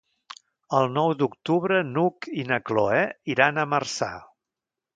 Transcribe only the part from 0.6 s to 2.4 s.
El nou d'octubre n'Hug